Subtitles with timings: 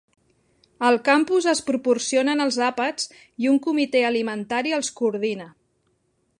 [0.87, 3.07] Al campus es proporcionen els àpats
[3.45, 5.51] i un comitè alimentari els coordina.